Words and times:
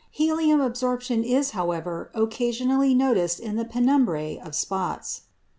Helium 0.09 0.59
absorption 0.61 1.23
is, 1.23 1.51
however, 1.51 2.09
occasionally 2.15 2.95
noticed 2.95 3.39
in 3.39 3.55
the 3.55 3.65
penumbræ 3.65 4.43
of 4.43 4.55
spots. 4.55 5.21